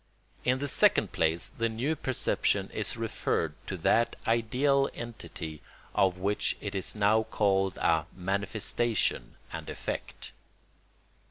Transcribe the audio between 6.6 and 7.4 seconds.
is now